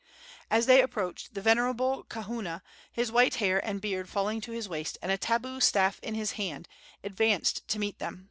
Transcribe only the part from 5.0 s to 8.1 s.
a tabu staff in his hand, advanced to meet